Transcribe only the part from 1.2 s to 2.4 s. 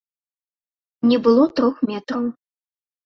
было трох метраў.